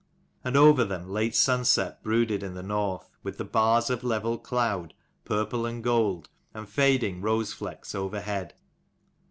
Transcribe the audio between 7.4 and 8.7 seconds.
flecks overhead.